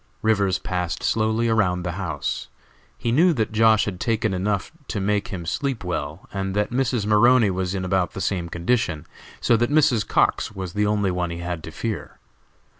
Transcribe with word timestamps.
Rivers 0.23 0.57
passed 0.57 1.03
slowly 1.03 1.47
around 1.47 1.83
the 1.83 1.91
house. 1.91 2.47
He 2.97 3.11
knew 3.11 3.33
that 3.33 3.51
Josh. 3.51 3.85
had 3.85 3.99
taken 3.99 4.33
enough 4.33 4.71
to 4.87 4.99
make 4.99 5.27
him 5.27 5.45
sleep 5.45 5.83
well, 5.83 6.27
and 6.33 6.55
that 6.55 6.71
Mrs. 6.71 7.05
Maroney 7.05 7.51
was 7.51 7.75
in 7.75 7.85
about 7.85 8.13
the 8.13 8.19
same 8.21 8.49
condition, 8.49 9.05
so 9.41 9.55
that 9.57 9.69
Mrs. 9.69 10.07
Cox 10.07 10.53
was 10.53 10.73
the 10.73 10.87
only 10.87 11.11
one 11.11 11.29
he 11.29 11.37
had 11.37 11.61
to 11.65 11.69
fear. 11.71 12.17